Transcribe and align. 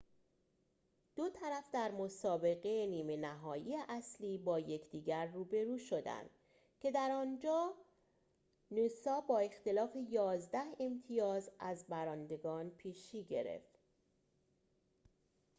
دو 1.15 1.29
طرف 1.29 1.63
در 1.73 1.91
مسابقه 1.91 2.85
نیمه 2.85 3.17
نهایی 3.17 3.75
اصلی 3.89 4.37
با 4.37 4.59
یکدیگر 4.59 5.25
روبرو 5.25 5.77
شدند 5.77 6.29
که 6.79 6.91
در 6.91 7.11
آنجا 7.11 7.73
نوسا 8.71 9.21
با 9.21 9.39
اختلاف 9.39 9.95
۱۱ 9.95 10.75
امتیاز 10.79 11.51
از 11.59 11.87
برندگان 11.87 12.69
پیشی 12.69 13.23
گرفت 13.23 13.79